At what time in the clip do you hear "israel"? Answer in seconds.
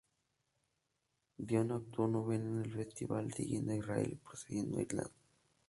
3.75-4.09